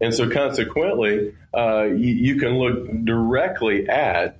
[0.00, 4.38] And so, consequently, uh, you, you, can look directly at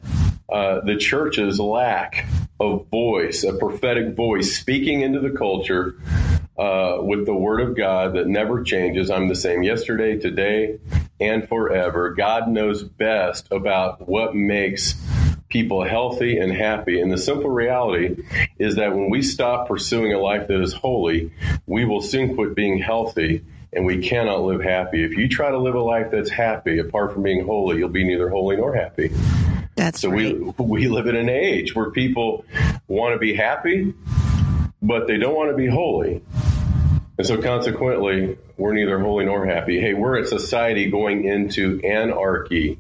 [0.51, 2.27] uh, the church's lack
[2.61, 5.97] of voice, a prophetic voice speaking into the culture
[6.59, 9.11] uh, with the word of God that never changes.
[9.11, 10.79] I'm the same yesterday, today,
[11.21, 12.15] and forever.
[12.15, 14.95] God knows best about what makes
[15.49, 17.01] people healthy and happy.
[17.01, 18.23] And the simple reality
[18.59, 21.33] is that when we stop pursuing a life that is holy,
[21.67, 23.45] we will soon quit being healthy
[23.77, 25.05] and we cannot live happy.
[25.05, 28.05] If you try to live a life that's happy apart from being holy, you'll be
[28.05, 29.13] neither holy nor happy.
[29.77, 30.41] That's so right.
[30.59, 32.47] we we live in an age where people
[32.89, 33.93] want to be happy,
[34.81, 36.23] but they don't want to be holy.
[37.19, 39.79] And so consequently, we're neither holy nor happy.
[39.79, 42.79] Hey, we're a society going into anarchy.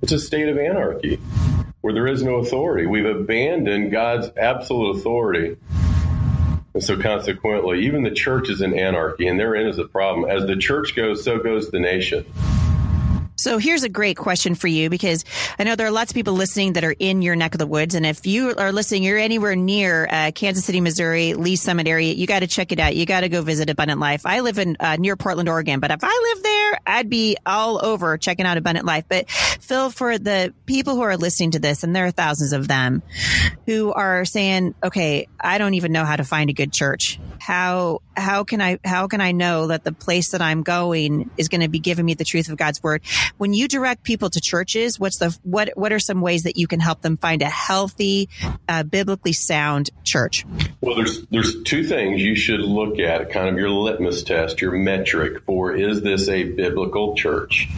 [0.00, 1.18] It's a state of anarchy
[1.80, 2.86] where there is no authority.
[2.86, 5.56] We've abandoned God's absolute authority.
[6.76, 10.30] And so consequently, even the church is in anarchy, and therein is the problem.
[10.30, 12.26] As the church goes, so goes the nation.
[13.36, 15.24] So here's a great question for you because
[15.58, 17.66] I know there are lots of people listening that are in your neck of the
[17.66, 17.94] woods.
[17.94, 22.12] And if you are listening, you're anywhere near uh, Kansas City, Missouri, Lee's Summit area,
[22.12, 22.94] you got to check it out.
[22.94, 24.26] You got to go visit Abundant Life.
[24.26, 27.84] I live in uh, near Portland, Oregon, but if I live there, I'd be all
[27.84, 29.04] over checking out Abundant Life.
[29.08, 32.68] But Phil, for the people who are listening to this, and there are thousands of
[32.68, 33.02] them
[33.66, 37.18] who are saying, okay, I don't even know how to find a good church.
[37.40, 41.48] How, how can I, how can I know that the place that I'm going is
[41.48, 43.02] going to be giving me the truth of God's word?
[43.38, 46.66] when you direct people to churches, what's the what what are some ways that you
[46.66, 48.28] can help them find a healthy,
[48.68, 50.44] uh, biblically sound church?
[50.80, 54.72] Well, there's there's two things you should look at, kind of your litmus test, your
[54.72, 56.75] metric for is this a biblical
[57.14, 57.68] church?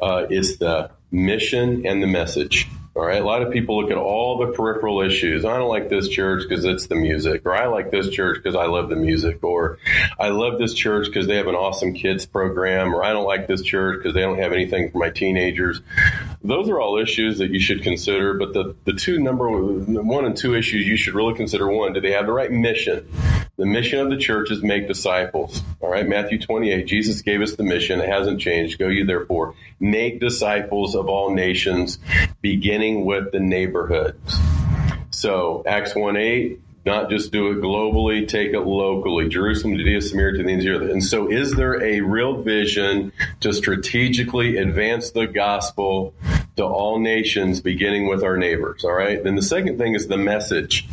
[0.00, 2.66] Uh, it's the mission and the message.
[2.98, 3.22] All right.
[3.22, 5.44] A lot of people look at all the peripheral issues.
[5.44, 8.56] I don't like this church because it's the music, or I like this church because
[8.56, 9.78] I love the music, or
[10.18, 13.46] I love this church because they have an awesome kids program, or I don't like
[13.46, 15.80] this church because they don't have anything for my teenagers.
[16.42, 18.34] Those are all issues that you should consider.
[18.34, 22.00] But the, the two number one and two issues you should really consider one, do
[22.00, 23.08] they have the right mission?
[23.58, 25.62] The mission of the church is make disciples.
[25.80, 26.06] All right.
[26.06, 28.00] Matthew 28, Jesus gave us the mission.
[28.00, 28.80] It hasn't changed.
[28.80, 31.98] Go you therefore make disciples of all nations,
[32.40, 34.38] beginning with the neighborhoods.
[35.10, 39.28] So Acts 1 8, not just do it globally, take it locally.
[39.28, 40.90] Jerusalem, Judea, Samaria to the ends of the earth.
[40.90, 46.14] And so, is there a real vision to strategically advance the gospel
[46.56, 48.84] to all nations, beginning with our neighbors?
[48.84, 49.22] All right.
[49.22, 50.88] Then the second thing is the message.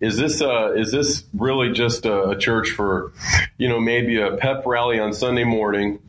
[0.00, 3.12] Is this uh, is this really just a, a church for,
[3.58, 6.00] you know, maybe a pep rally on Sunday morning?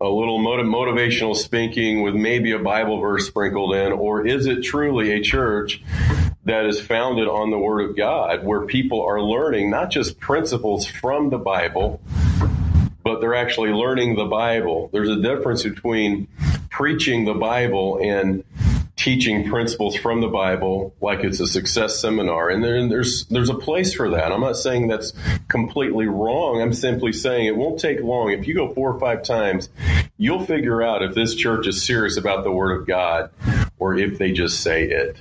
[0.00, 4.62] A little motiv- motivational speaking with maybe a Bible verse sprinkled in, or is it
[4.62, 5.82] truly a church
[6.44, 10.86] that is founded on the Word of God, where people are learning not just principles
[10.86, 12.00] from the Bible,
[13.02, 14.88] but they're actually learning the Bible?
[14.92, 16.28] There's a difference between
[16.70, 18.44] preaching the Bible and
[19.08, 22.50] teaching principles from the Bible like it's a success seminar.
[22.50, 24.32] And, there, and there's there's a place for that.
[24.32, 25.14] I'm not saying that's
[25.48, 26.60] completely wrong.
[26.60, 28.32] I'm simply saying it won't take long.
[28.32, 29.70] If you go four or five times,
[30.18, 33.30] you'll figure out if this church is serious about the Word of God
[33.78, 35.16] or if they just say it.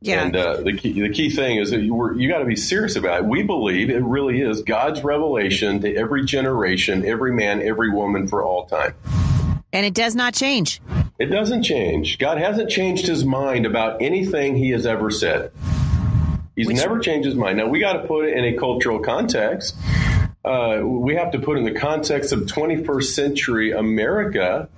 [0.00, 0.22] Yeah.
[0.22, 2.94] And uh, the key the key thing is that you you got to be serious
[2.94, 3.24] about it.
[3.24, 8.44] We believe it really is God's revelation to every generation, every man, every woman for
[8.44, 8.94] all time.
[9.72, 10.80] And it does not change.
[11.18, 12.18] It doesn't change.
[12.18, 15.50] God hasn't changed his mind about anything he has ever said.
[16.54, 17.58] He's Which, never changed his mind.
[17.58, 19.74] Now, we got to put it in a cultural context.
[20.44, 24.68] Uh, we have to put it in the context of 21st century America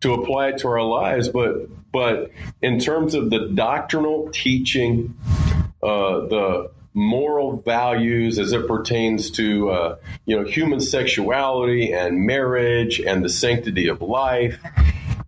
[0.00, 1.28] to apply it to our lives.
[1.28, 5.16] But, but in terms of the doctrinal teaching,
[5.80, 9.96] uh, the moral values as it pertains to uh,
[10.26, 14.58] you know human sexuality and marriage and the sanctity of life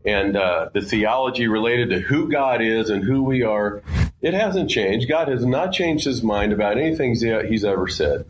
[0.05, 3.83] and uh, the theology related to who God is and who we are,
[4.21, 5.09] it hasn't changed.
[5.09, 8.27] God has not changed his mind about anything he's ever said.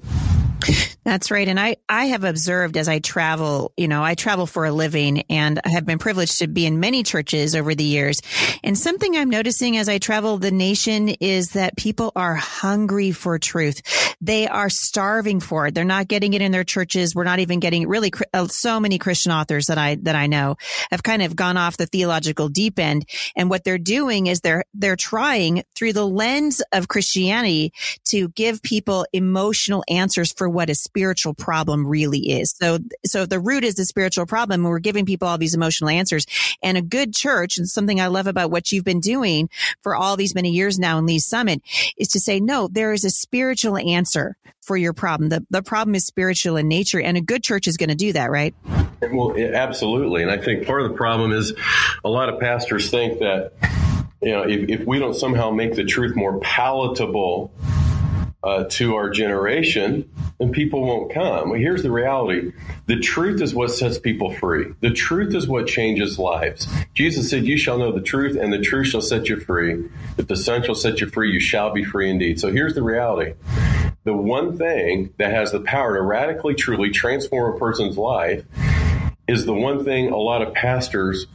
[1.04, 1.47] That's right.
[1.47, 5.22] And I, I have observed as I travel, you know, I travel for a living
[5.28, 8.22] and I have been privileged to be in many churches over the years.
[8.62, 13.39] And something I'm noticing as I travel the nation is that people are hungry for
[13.39, 14.16] truth.
[14.22, 15.74] They are starving for it.
[15.74, 17.15] They're not getting it in their churches.
[17.15, 20.57] We're not even getting really uh, so many Christian authors that I, that I know
[20.91, 23.07] have kind of gone off the theological deep end.
[23.36, 27.74] And what they're doing is they're, they're trying through the lens of Christianity
[28.04, 32.55] to give people emotional answers for what is spiritual problem really is.
[32.57, 35.91] So, so the root is the spiritual problem, and we're giving people all these emotional
[35.91, 36.25] answers,
[36.63, 39.51] and a good church, and something I love about what you've been doing
[39.83, 41.63] for all these many years now in Lee's Summit,
[41.97, 45.31] is to say, no, there is a spiritual answer for your problem.
[45.31, 48.13] The the problem is spiritual in nature, and a good church is going to do
[48.13, 48.55] that, right?
[49.03, 50.23] Well, absolutely.
[50.23, 51.55] And I think part of the problem is
[52.05, 53.53] a lot of pastors think that
[54.23, 57.53] you know if, if we don't somehow make the truth more palatable
[58.45, 60.09] uh, to our generation,
[60.39, 61.51] then people won't come.
[61.51, 62.53] Well, here's the reality
[62.87, 66.69] the truth is what sets people free, the truth is what changes lives.
[66.93, 69.89] Jesus said, You shall know the truth, and the truth shall set you free.
[70.19, 72.39] If the Son shall set you free, you shall be free indeed.
[72.39, 73.35] So here's the reality
[74.05, 78.45] the one thing that has the power to radically, truly transform a person's life
[79.27, 81.27] is the one thing a lot of pastors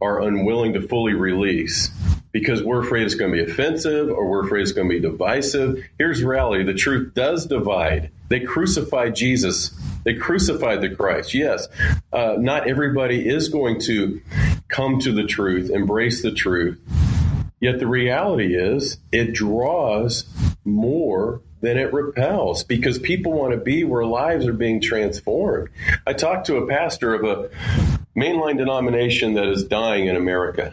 [0.00, 1.90] are unwilling to fully release
[2.32, 5.00] because we're afraid it's going to be offensive or we're afraid it's going to be
[5.00, 5.82] divisive.
[5.98, 8.10] Here's reality the truth does divide.
[8.28, 9.70] They crucified Jesus,
[10.04, 11.32] they crucified the Christ.
[11.32, 11.68] Yes,
[12.12, 14.20] uh, not everybody is going to
[14.68, 16.80] come to the truth, embrace the truth.
[17.60, 20.26] Yet the reality is, it draws
[20.64, 25.68] more than it repels because people want to be where lives are being transformed.
[26.06, 27.50] I talked to a pastor of a
[28.16, 30.72] mainline denomination that is dying in America.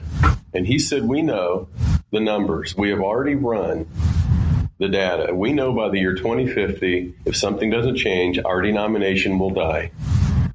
[0.54, 1.70] And he said, We know
[2.12, 2.76] the numbers.
[2.76, 3.88] We have already run
[4.78, 5.34] the data.
[5.34, 9.92] We know by the year 2050, if something doesn't change, our denomination will die.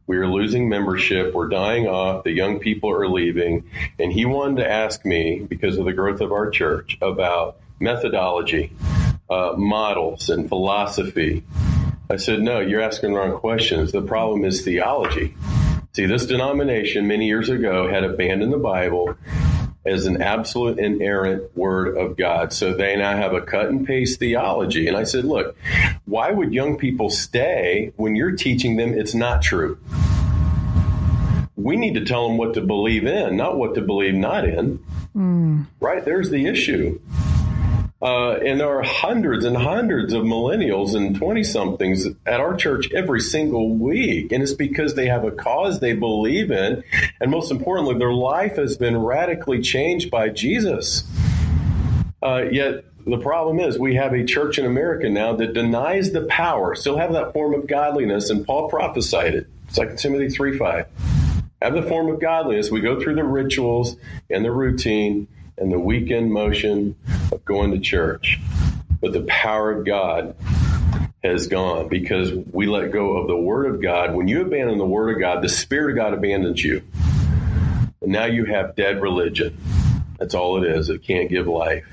[0.09, 1.35] We are losing membership.
[1.35, 2.25] We're dying off.
[2.25, 3.69] The young people are leaving.
[3.99, 8.73] And he wanted to ask me, because of the growth of our church, about methodology,
[9.31, 11.43] uh, models, and philosophy.
[12.09, 13.93] I said, No, you're asking the wrong questions.
[13.93, 15.35] The problem is theology.
[15.93, 19.17] See, this denomination many years ago had abandoned the Bible
[19.87, 22.53] as an absolute inerrant word of God.
[22.53, 24.89] So they now have a cut and paste theology.
[24.89, 25.57] And I said, look,
[26.05, 29.79] why would young people stay when you're teaching them it's not true?
[31.55, 34.85] We need to tell them what to believe in, not what to believe not in.
[35.17, 35.67] Mm.
[35.81, 36.05] Right?
[36.05, 37.01] There's the issue.
[38.03, 42.93] Uh, and there are hundreds and hundreds of millennials and 20 somethings at our church
[42.93, 44.33] every single week.
[44.33, 46.85] And it's because they have a cause they believe in.
[47.21, 51.05] And most importantly, their life has been radically changed by Jesus.
[52.23, 56.27] Uh, yet the problem is we have a church in America now that denies the
[56.27, 58.29] power, still have that form of godliness.
[58.29, 59.47] And Paul prophesied it.
[59.73, 60.87] 2 Timothy 3 5.
[61.63, 62.71] Have the form of godliness.
[62.71, 63.97] We go through the rituals
[64.29, 66.97] and the routine and the weekend motion
[67.33, 68.39] of going to church.
[69.01, 70.35] But the power of God
[71.23, 74.15] has gone because we let go of the Word of God.
[74.15, 76.83] When you abandon the Word of God, the Spirit of God abandons you.
[78.01, 79.59] And now you have dead religion.
[80.19, 80.89] That's all it is.
[80.89, 81.85] It can't give life.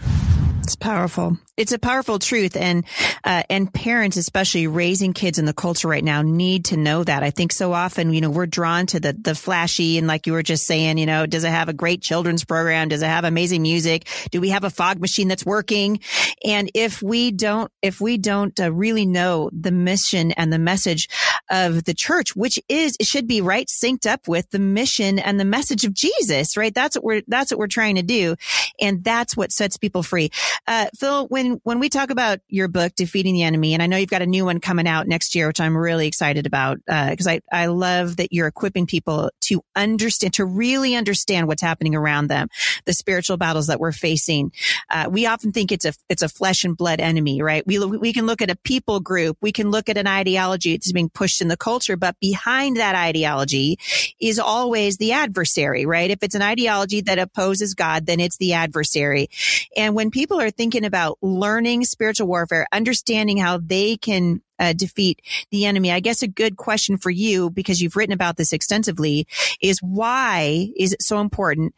[0.62, 1.38] It's powerful.
[1.56, 2.84] It's a powerful truth, and
[3.24, 7.22] uh, and parents, especially raising kids in the culture right now, need to know that.
[7.22, 10.34] I think so often, you know, we're drawn to the the flashy, and like you
[10.34, 12.90] were just saying, you know, does it have a great children's program?
[12.90, 14.08] Does it have amazing music?
[14.32, 16.00] Do we have a fog machine that's working?
[16.44, 21.08] And if we don't, if we don't uh, really know the mission and the message
[21.52, 25.40] of the church, which is it should be right synced up with the mission and
[25.40, 26.74] the message of Jesus, right?
[26.74, 28.38] That's what we're that's what we're trying to do,
[28.82, 30.32] and that's what sets people free.
[30.66, 33.88] Uh, Phil, when when when we talk about your book, Defeating the Enemy, and I
[33.88, 36.80] know you've got a new one coming out next year, which I'm really excited about
[36.86, 41.62] because uh, I I love that you're equipping people to understand, to really understand what's
[41.62, 42.48] happening around them,
[42.86, 44.52] the spiritual battles that we're facing.
[44.90, 47.66] Uh, we often think it's a it's a flesh and blood enemy, right?
[47.66, 50.92] We we can look at a people group, we can look at an ideology that's
[50.92, 53.78] being pushed in the culture, but behind that ideology
[54.20, 56.10] is always the adversary, right?
[56.10, 59.30] If it's an ideology that opposes God, then it's the adversary.
[59.76, 65.22] And when people are thinking about learning spiritual warfare, understanding how they can uh, defeat
[65.52, 65.92] the enemy.
[65.92, 69.28] I guess a good question for you, because you've written about this extensively,
[69.62, 71.74] is why is it so important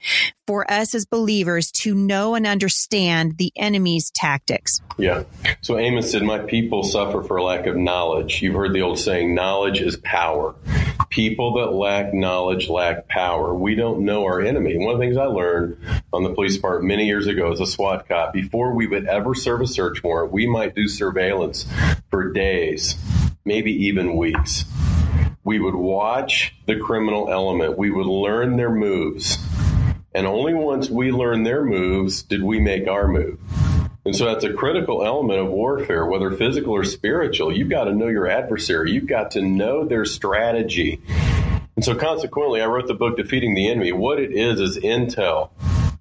[0.47, 4.81] for us as believers to know and understand the enemy's tactics?
[4.97, 5.23] Yeah.
[5.61, 8.41] So Amos said, My people suffer for lack of knowledge.
[8.41, 10.55] You've heard the old saying, knowledge is power.
[11.09, 13.53] People that lack knowledge lack power.
[13.53, 14.77] We don't know our enemy.
[14.77, 15.77] One of the things I learned
[16.13, 19.35] on the police department many years ago as a SWAT cop, before we would ever
[19.35, 21.65] serve a search warrant, we might do surveillance
[22.09, 22.74] for days,
[23.45, 24.65] maybe even weeks.
[25.43, 27.77] We would watch the criminal element.
[27.77, 29.37] We would learn their moves.
[30.13, 33.39] And only once we learned their moves did we make our move.
[34.05, 37.55] And so that's a critical element of warfare, whether physical or spiritual.
[37.55, 38.91] You've got to know your adversary.
[38.91, 41.01] You've got to know their strategy.
[41.75, 43.91] And so consequently, I wrote the book Defeating the Enemy.
[43.91, 45.49] What it is is intel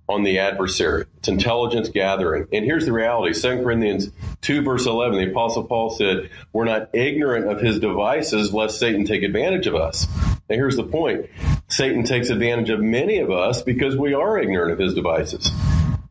[0.09, 1.07] on the adversary.
[1.19, 2.47] It's intelligence gathering.
[2.53, 4.11] And here's the reality 2 Corinthians
[4.43, 9.07] 2, verse 11, the Apostle Paul said, We're not ignorant of his devices, lest Satan
[9.07, 10.07] take advantage of us.
[10.49, 11.31] And here's the point
[11.69, 15.51] Satan takes advantage of many of us because we are ignorant of his devices.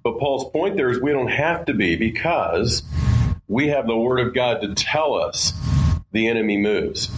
[0.03, 2.83] But Paul's point there is we don't have to be because
[3.47, 5.53] we have the Word of God to tell us
[6.11, 7.09] the enemy moves.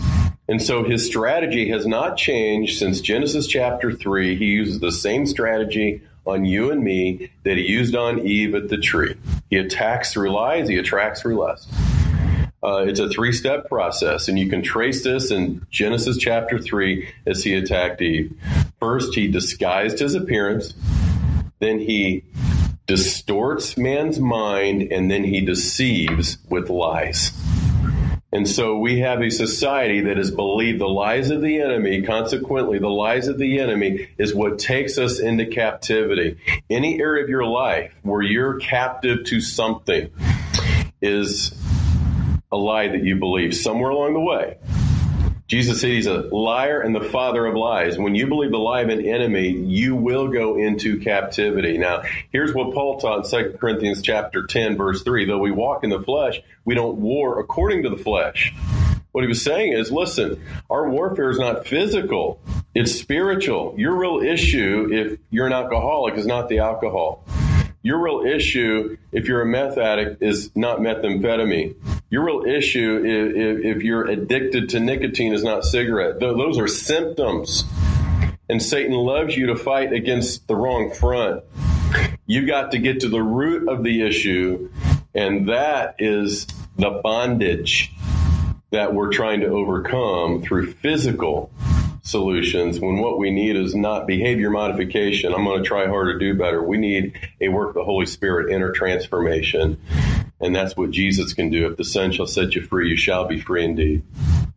[0.48, 4.36] And so his strategy has not changed since Genesis chapter 3.
[4.36, 8.70] He uses the same strategy on you and me that he used on Eve at
[8.70, 9.16] the tree.
[9.50, 11.70] He attacks through lies, he attracts through lust.
[12.64, 17.08] Uh, it's a three step process, and you can trace this in Genesis chapter 3
[17.28, 18.36] as he attacked Eve.
[18.80, 20.74] First, he disguised his appearance,
[21.60, 22.24] then, he
[22.86, 27.32] distorts man's mind, and then he deceives with lies.
[28.36, 32.02] And so we have a society that has believed the lies of the enemy.
[32.02, 36.38] Consequently, the lies of the enemy is what takes us into captivity.
[36.70, 40.12] Any area of your life where you're captive to something
[41.02, 41.54] is
[42.52, 44.58] a lie that you believe somewhere along the way.
[45.48, 48.00] Jesus said he's a liar and the father of lies.
[48.00, 51.78] When you believe the lie of an enemy, you will go into captivity.
[51.78, 55.26] Now, here's what Paul taught in 2 Corinthians chapter 10, verse 3.
[55.26, 58.56] Though we walk in the flesh, we don't war according to the flesh.
[59.12, 62.42] What he was saying is, listen, our warfare is not physical.
[62.74, 63.76] It's spiritual.
[63.78, 67.24] Your real issue, if you're an alcoholic, is not the alcohol.
[67.84, 71.76] Your real issue, if you're a meth addict, is not methamphetamine.
[72.16, 76.18] Your real issue, if, if you're addicted to nicotine, is not cigarette.
[76.22, 77.66] Those are symptoms.
[78.48, 81.44] And Satan loves you to fight against the wrong front.
[82.26, 84.72] You got to get to the root of the issue,
[85.14, 87.92] and that is the bondage
[88.72, 91.52] that we're trying to overcome through physical
[92.04, 95.34] solutions when what we need is not behavior modification.
[95.34, 96.64] I'm going to try harder, to do better.
[96.64, 99.82] We need a work of the Holy Spirit, inner transformation.
[100.40, 101.68] And that's what Jesus can do.
[101.68, 104.04] If the Son shall set you free, you shall be free indeed.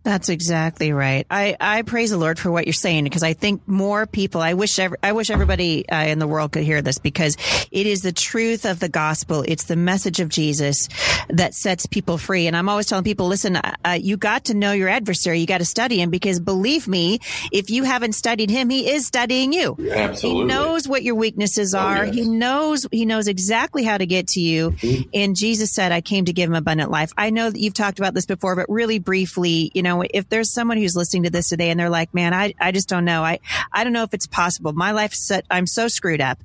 [0.05, 1.26] That's exactly right.
[1.31, 4.40] I, I praise the Lord for what you're saying because I think more people.
[4.40, 7.37] I wish every, I wish everybody uh, in the world could hear this because
[7.71, 9.45] it is the truth of the gospel.
[9.47, 10.88] It's the message of Jesus
[11.28, 12.47] that sets people free.
[12.47, 15.40] And I'm always telling people, listen, uh, you got to know your adversary.
[15.40, 17.19] You got to study him because believe me,
[17.52, 19.76] if you haven't studied him, he is studying you.
[19.93, 20.40] Absolutely.
[20.40, 22.02] He knows what your weaknesses oh, are.
[22.02, 22.14] Oh, yes.
[22.14, 24.71] He knows he knows exactly how to get to you.
[24.71, 25.11] Mm-hmm.
[25.12, 27.99] And Jesus said, "I came to give him abundant life." I know that you've talked
[27.99, 31.30] about this before, but really briefly, you know know, if there's someone who's listening to
[31.30, 33.23] this today and they're like, man, I, I just don't know.
[33.25, 33.40] I,
[33.73, 34.73] I don't know if it's possible.
[34.73, 36.38] My life's set, I'm so screwed up.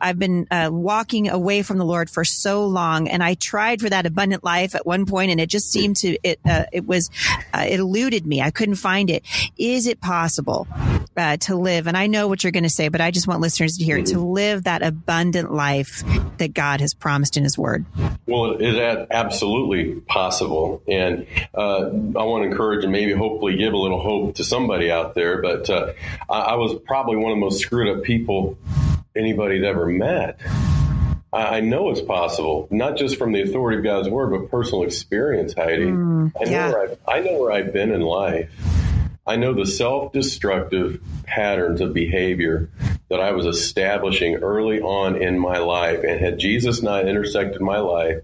[0.00, 3.90] I've been uh, walking away from the Lord for so long and I tried for
[3.90, 7.10] that abundant life at one point and it just seemed to, it, uh, it was,
[7.54, 8.40] uh, it eluded me.
[8.40, 9.22] I couldn't find it.
[9.58, 10.66] Is it possible
[11.16, 11.86] uh, to live?
[11.86, 13.98] And I know what you're going to say, but I just want listeners to hear
[13.98, 16.02] it, to live that abundant life
[16.38, 17.84] that God has promised in his word.
[18.26, 20.82] Well, it is absolutely possible.
[20.88, 24.90] And uh, I want to encourage and maybe hopefully give a little hope to somebody
[24.90, 25.40] out there.
[25.40, 25.92] But uh,
[26.28, 28.58] I, I, was probably one of the most screwed up people
[29.14, 30.40] anybody's ever met.
[31.32, 34.84] I, I, know it's possible, not just from the authority of God's word, but personal
[34.84, 35.86] experience, Heidi.
[35.86, 38.50] Mm, I, know I've, I know where I've been in life.
[39.28, 42.70] I know the self destructive patterns of behavior
[43.08, 46.04] that I was establishing early on in my life.
[46.04, 48.22] And had Jesus not intersected my life,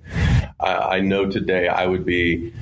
[0.61, 2.53] I, I know today I would be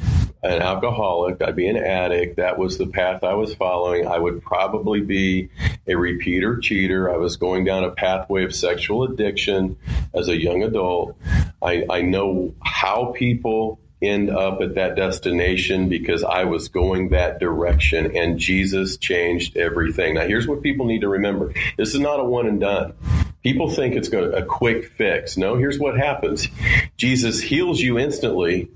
[0.43, 2.37] an alcoholic, I'd be an addict.
[2.37, 4.07] That was the path I was following.
[4.07, 5.51] I would probably be
[5.87, 7.13] a repeater cheater.
[7.13, 9.77] I was going down a pathway of sexual addiction
[10.15, 11.19] as a young adult.
[11.61, 17.39] I, I know how people end up at that destination because I was going that
[17.39, 20.15] direction and Jesus changed everything.
[20.15, 22.95] Now, here's what people need to remember this is not a one and done.
[23.43, 25.37] People think it's going a quick fix.
[25.37, 26.49] No, here's what happens
[26.97, 28.71] Jesus heals you instantly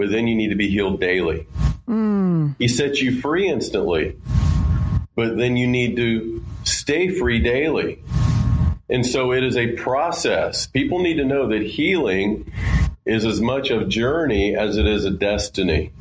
[0.00, 1.46] but then you need to be healed daily.
[1.86, 2.56] Mm.
[2.58, 4.16] He sets you free instantly,
[5.14, 8.02] but then you need to stay free daily.
[8.88, 10.66] And so it is a process.
[10.66, 12.50] People need to know that healing
[13.04, 15.92] is as much a journey as it is a destiny.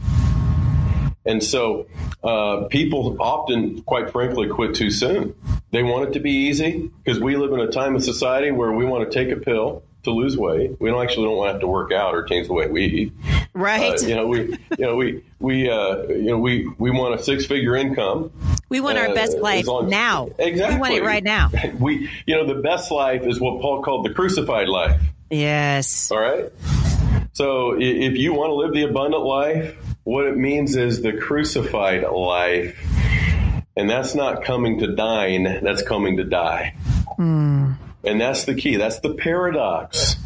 [1.26, 1.88] And so
[2.24, 5.36] uh, people often, quite frankly, quit too soon.
[5.72, 8.72] They want it to be easy because we live in a time of society where
[8.72, 10.80] we want to take a pill to lose weight.
[10.80, 12.86] We don't actually don't want to have to work out or change the way we
[12.86, 13.14] eat.
[13.54, 14.02] Right.
[14.02, 17.24] Uh, you know, we, you know, we, we, uh, you know, we, we want a
[17.24, 18.32] six figure income.
[18.70, 20.30] We want our best life now.
[20.40, 20.76] Exactly.
[20.76, 21.52] We want it right now.
[21.80, 25.02] We, you know, the best life is what Paul called the crucified life.
[25.30, 26.12] Yes.
[26.12, 26.52] All right.
[27.40, 32.04] So if you want to live the abundant life, what it means is the crucified
[32.04, 32.78] life.
[33.78, 36.76] And that's not coming to dine, that's coming to die.
[37.18, 37.78] Mm.
[38.04, 38.76] And that's the key.
[38.76, 40.18] That's the paradox.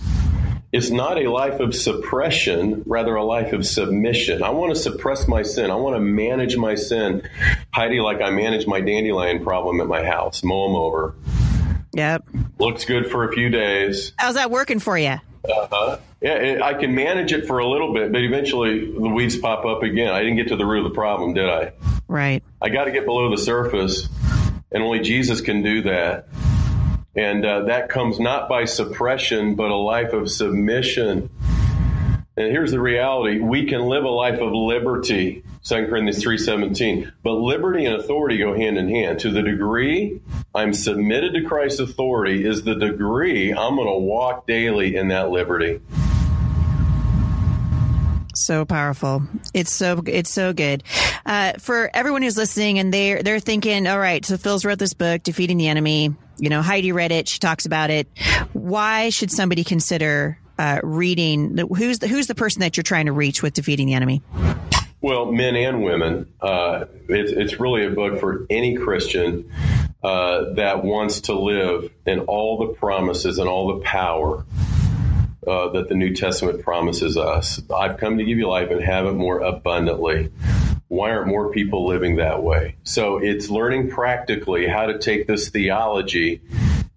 [0.72, 4.42] It's not a life of suppression, rather a life of submission.
[4.42, 5.70] I want to suppress my sin.
[5.70, 7.30] I want to manage my sin,
[7.70, 11.16] Heidi, like I manage my dandelion problem at my house, mow them over.
[11.94, 12.28] Yep.
[12.58, 14.14] Looks good for a few days.
[14.18, 15.20] How's that working for you?
[15.46, 15.98] Uh-huh.
[16.22, 19.66] Yeah, it, I can manage it for a little bit, but eventually the weeds pop
[19.66, 20.14] up again.
[20.14, 21.74] I didn't get to the root of the problem, did I?
[22.08, 22.44] Right.
[22.62, 24.08] I got to get below the surface,
[24.72, 26.28] and only Jesus can do that.
[27.16, 31.30] And uh, that comes not by suppression, but a life of submission.
[32.36, 33.40] And here's the reality.
[33.40, 37.12] We can live a life of liberty, 2 Corinthians 3.17.
[37.24, 39.20] But liberty and authority go hand in hand.
[39.20, 40.20] To the degree
[40.56, 45.30] I'm submitted to Christ's authority is the degree I'm going to walk daily in that
[45.30, 45.80] liberty.
[48.34, 49.22] So powerful.
[49.54, 50.84] It's so it's so good.
[51.24, 54.96] Uh, for everyone who's listening and they're they're thinking, all right, so Phil's wrote this
[54.96, 56.16] book, Defeating the Enemy.
[56.40, 57.30] You know, Heidi read it.
[57.30, 58.08] She talks about it.
[58.54, 61.58] Why should somebody consider uh, reading?
[61.58, 64.22] Who's the who's the person that you're trying to reach with Defeating the Enemy?
[65.02, 66.34] Well, men and women.
[66.40, 69.52] Uh, it's, it's really a book for any Christian
[70.02, 74.46] uh, that wants to live in all the promises and all the power
[75.46, 77.62] uh, that the New Testament promises us.
[77.70, 80.32] I've come to give you life and have it more abundantly.
[80.88, 82.78] Why aren't more people living that way?
[82.84, 86.42] So it's learning practically how to take this theology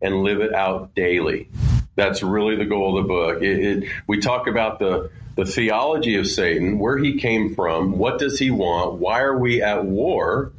[0.00, 1.48] and live it out daily.
[1.96, 3.42] That's really the goal of the book.
[3.42, 8.18] It, it, we talk about the the theology of Satan, where he came from, what
[8.18, 10.50] does he want, why are we at war,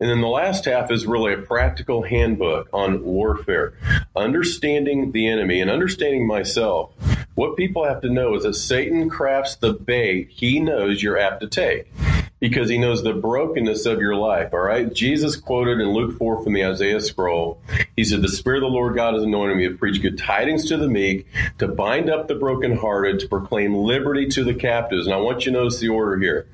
[0.00, 3.74] and then the last half is really a practical handbook on warfare,
[4.16, 6.94] understanding the enemy and understanding myself.
[7.34, 11.42] What people have to know is that Satan crafts the bait he knows you're apt
[11.42, 11.92] to take
[12.40, 14.50] because he knows the brokenness of your life.
[14.52, 14.92] All right.
[14.92, 17.60] Jesus quoted in Luke 4 from the Isaiah scroll.
[17.96, 20.68] He said, The Spirit of the Lord God has anointed me to preach good tidings
[20.68, 21.26] to the meek,
[21.58, 25.06] to bind up the brokenhearted, to proclaim liberty to the captives.
[25.06, 26.48] And I want you to notice the order here.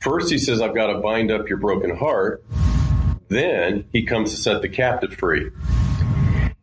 [0.00, 2.44] First, he says, I've got to bind up your broken heart.
[3.28, 5.50] Then he comes to set the captive free.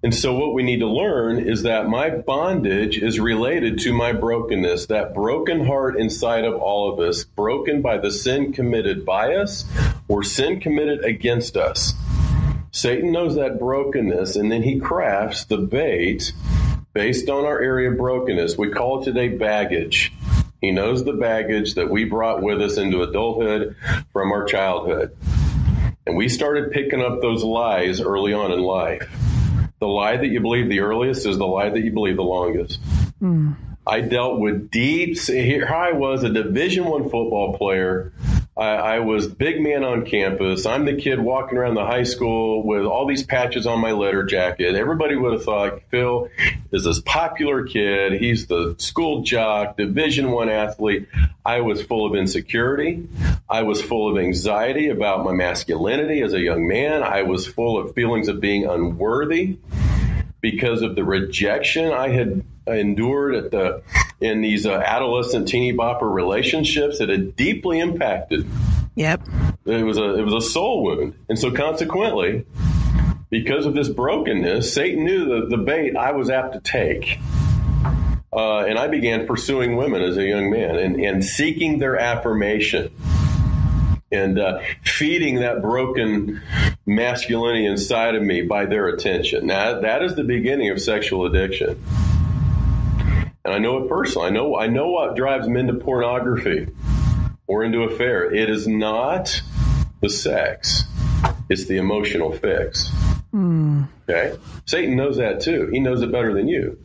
[0.06, 4.14] And so, what we need to learn is that my bondage is related to my
[4.14, 9.34] brokenness, that broken heart inside of all of us, broken by the sin committed by
[9.34, 9.66] us
[10.08, 11.96] or sin committed against us.
[12.70, 16.34] Satan knows that brokenness, and then he crafts the bait
[16.94, 18.60] based on our area of brokenness.
[18.60, 20.14] We call it today baggage.
[20.62, 23.76] He knows the baggage that we brought with us into adulthood
[24.14, 25.18] from our childhood.
[26.06, 29.10] And we started picking up those lies early on in life.
[29.80, 32.80] The lie that you believe the earliest is the lie that you believe the longest.
[33.22, 33.56] Mm.
[33.86, 35.20] I dealt with deep.
[35.20, 38.14] Here I was, a Division One football player.
[38.58, 40.66] I, I, was big man on campus.
[40.66, 44.24] I'm the kid walking around the high school with all these patches on my letter
[44.24, 44.76] jacket.
[44.76, 46.30] Everybody would have thought Phil
[46.72, 48.14] is this popular kid.
[48.14, 51.10] He's the school jock, Division One athlete.
[51.46, 53.10] I was full of insecurity.
[53.50, 57.04] I was full of anxiety about my masculinity as a young man.
[57.04, 59.58] I was full of feelings of being unworthy
[60.40, 63.82] because of the rejection I had endured at the
[64.22, 68.48] in these uh, adolescent teeny bopper relationships that had deeply impacted.
[68.96, 69.28] Yep.
[69.66, 72.46] It was a it was a soul wound, and so consequently,
[73.30, 77.20] because of this brokenness, Satan knew the, the bait I was apt to take.
[78.32, 82.92] Uh, and I began pursuing women as a young man and, and seeking their affirmation
[84.12, 86.42] and uh, feeding that broken
[86.86, 89.48] masculinity inside of me by their attention.
[89.48, 91.82] Now, that is the beginning of sexual addiction
[93.46, 94.28] and I know it personally.
[94.28, 96.68] I know I know what drives men to pornography
[97.48, 98.34] or into affair.
[98.34, 99.42] It is not
[100.02, 100.84] the sex;
[101.50, 102.90] it's the emotional fix.
[103.34, 103.88] Mm.
[104.10, 105.70] Okay, Satan knows that too.
[105.72, 106.78] He knows it better than you.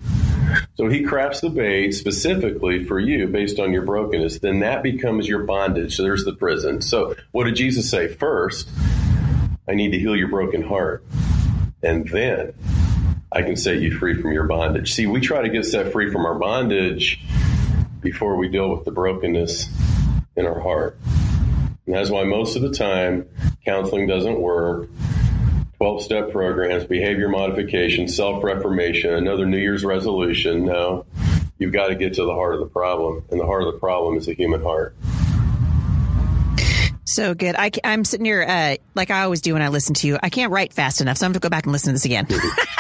[0.75, 4.40] So he crafts the bait specifically for you based on your brokenness.
[4.40, 5.96] Then that becomes your bondage.
[5.96, 6.81] So there's the prison.
[6.81, 8.09] So what did Jesus say?
[8.09, 8.68] First,
[9.68, 11.05] I need to heal your broken heart.
[11.83, 12.55] And then
[13.33, 14.95] I can set you free from your bondage.
[14.95, 17.21] See, we try to get set free from our bondage
[18.01, 19.69] before we deal with the brokenness
[20.37, 20.99] in our heart.
[21.87, 23.29] And that's why most of the time
[23.64, 24.88] counseling doesn't work.
[25.79, 30.66] 12 step programs, behavior modification, self reformation, another New Year's resolution.
[30.66, 31.07] No,
[31.59, 33.25] you've got to get to the heart of the problem.
[33.31, 34.95] And the heart of the problem is the human heart.
[37.05, 37.57] So good.
[37.57, 40.19] I, am sitting here, uh, like I always do when I listen to you.
[40.23, 42.05] I can't write fast enough, so I'm going to go back and listen to this
[42.05, 42.27] again.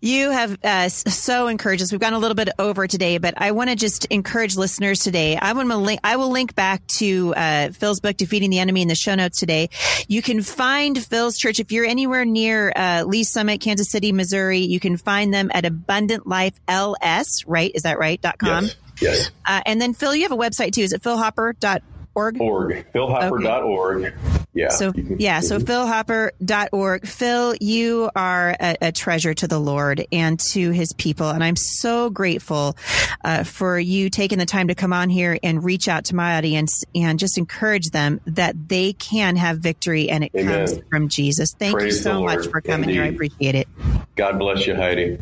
[0.00, 1.92] you have uh, so encouraged us.
[1.92, 5.36] We've gone a little bit over today, but I want to just encourage listeners today.
[5.36, 6.00] I want to link.
[6.04, 9.38] I will link back to uh, Phil's book, "Defeating the Enemy," in the show notes
[9.38, 9.70] today.
[10.08, 14.60] You can find Phil's church if you're anywhere near uh, Lee's Summit, Kansas City, Missouri.
[14.60, 17.44] You can find them at Abundant Life LS.
[17.46, 17.72] Right?
[17.74, 18.20] Is that right?
[18.20, 18.64] Dot com.
[18.64, 18.76] Yes.
[19.00, 19.30] yes.
[19.46, 20.82] Uh, and then Phil, you have a website too.
[20.82, 21.82] Is it philhopper.org?
[22.14, 22.40] Org.
[22.40, 22.86] Org.
[22.94, 24.04] Philhopper.org.
[24.04, 24.43] Okay.
[24.54, 24.68] Yeah.
[24.68, 25.40] So, yeah.
[25.40, 27.06] So philhopper.org.
[27.06, 31.28] Phil, you are a, a, treasure to the Lord and to his people.
[31.28, 32.76] And I'm so grateful
[33.24, 36.36] uh, for you taking the time to come on here and reach out to my
[36.38, 40.66] audience and just encourage them that they can have victory and it Amen.
[40.66, 41.52] comes from Jesus.
[41.58, 42.94] Thank Praise you so much for coming Indeed.
[42.94, 43.02] here.
[43.02, 43.68] I appreciate it.
[44.14, 45.18] God bless you, Heidi.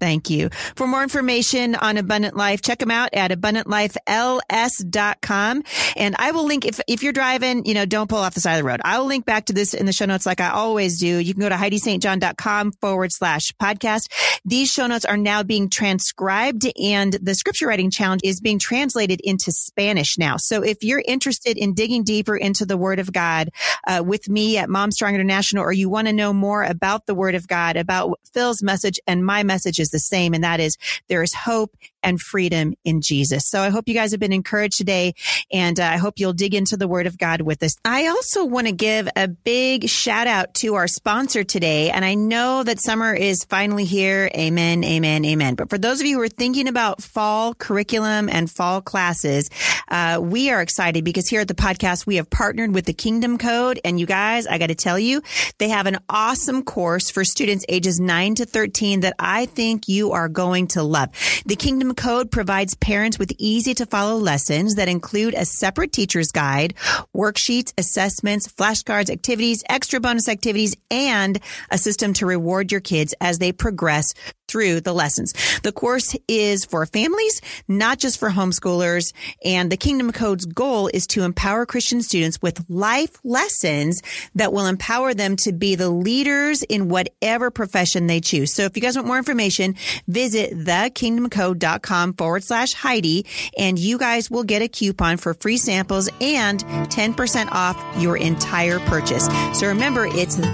[0.00, 0.48] Thank you.
[0.74, 5.62] For more information on Abundant Life, check them out at abundantlifels.com.
[5.96, 8.54] And I will link if, if you're driving, you know, don't pull off the side
[8.54, 8.80] of the road.
[8.82, 11.18] I will link back to this in the show notes like I always do.
[11.18, 14.10] You can go to HeidiSt.John.com forward slash podcast.
[14.44, 19.20] These show notes are now being transcribed and the scripture writing challenge is being translated
[19.22, 20.38] into Spanish now.
[20.38, 23.50] So if you're interested in digging deeper into the word of God,
[23.86, 27.14] uh, with me at Mom Strong International, or you want to know more about the
[27.14, 30.34] word of God, about Phil's message and my messages, the same.
[30.34, 30.76] And that is
[31.08, 33.48] there is hope and freedom in Jesus.
[33.48, 35.14] So I hope you guys have been encouraged today
[35.52, 37.76] and uh, I hope you'll dig into the word of God with us.
[37.84, 41.90] I also want to give a big shout out to our sponsor today.
[41.90, 44.30] And I know that summer is finally here.
[44.34, 44.84] Amen.
[44.84, 45.24] Amen.
[45.24, 45.54] Amen.
[45.54, 49.50] But for those of you who are thinking about fall curriculum and fall classes,
[49.88, 53.38] uh, we are excited because here at the podcast, we have partnered with the Kingdom
[53.38, 53.80] Code.
[53.84, 55.22] And you guys, I got to tell you,
[55.58, 60.12] they have an awesome course for students ages 9 to 13 that I think you
[60.12, 61.10] are going to love.
[61.46, 66.30] The Kingdom Code provides parents with easy to follow lessons that include a separate teacher's
[66.30, 66.74] guide,
[67.14, 73.38] worksheets, assessments, flashcards, activities, extra bonus activities, and a system to reward your kids as
[73.38, 74.14] they progress
[74.50, 75.32] through the lessons.
[75.62, 79.12] The course is for families, not just for homeschoolers.
[79.44, 84.02] And the Kingdom Code's goal is to empower Christian students with life lessons
[84.34, 88.52] that will empower them to be the leaders in whatever profession they choose.
[88.52, 89.76] So if you guys want more information,
[90.08, 96.08] visit thekingdomcode.com forward slash Heidi and you guys will get a coupon for free samples
[96.20, 99.26] and 10% off your entire purchase.
[99.58, 100.50] So remember, it's the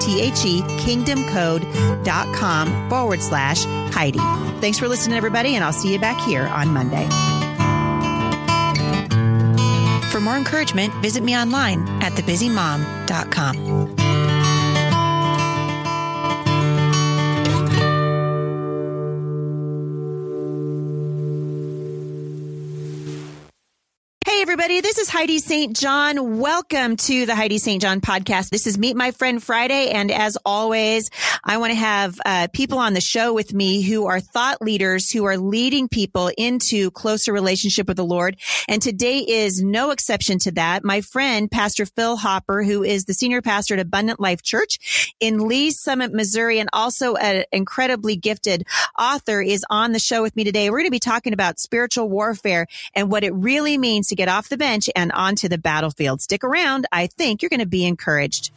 [0.00, 3.64] T-H-E kingdomcode.com forward slash slash
[3.94, 4.18] Heidi.
[4.60, 7.08] Thanks for listening, everybody, and I'll see you back here on Monday.
[10.10, 13.99] For more encouragement, visit me online at thebusymom.com.
[24.50, 24.80] everybody.
[24.80, 25.76] This is Heidi St.
[25.76, 26.40] John.
[26.40, 27.80] Welcome to the Heidi St.
[27.80, 28.50] John podcast.
[28.50, 29.90] This is Meet My Friend Friday.
[29.90, 31.08] And as always,
[31.44, 35.08] I want to have uh, people on the show with me who are thought leaders
[35.08, 38.38] who are leading people into closer relationship with the Lord.
[38.66, 40.82] And today is no exception to that.
[40.82, 45.46] My friend, Pastor Phil Hopper, who is the senior pastor at Abundant Life Church in
[45.46, 48.66] Lee's Summit, Missouri, and also an incredibly gifted
[48.98, 50.70] author is on the show with me today.
[50.70, 54.28] We're going to be talking about spiritual warfare and what it really means to get
[54.28, 56.20] off the bench and onto the battlefield.
[56.20, 56.86] Stick around.
[56.92, 58.52] I think you're going to be encouraged.